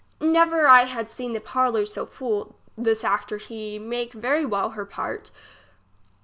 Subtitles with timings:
[0.19, 2.55] Never I had seen the parlour so full.
[2.75, 5.29] This actor he make very well her part.